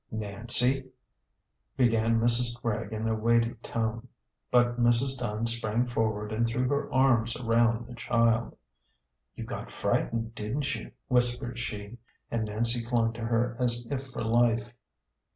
[0.09, 0.89] "Nancy"
[1.77, 2.59] began Mrs.
[2.59, 4.07] Gregg, in a weighty tone.
[4.49, 5.15] But Mrs.
[5.15, 8.57] Dunn sprang forward and threw her arms around the child."
[9.35, 11.99] You got frightened, didn't you?" whispered she;
[12.31, 14.73] and Nancy clung to her as if for life.